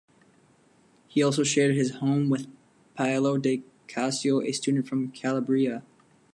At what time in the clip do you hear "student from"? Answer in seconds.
4.51-5.11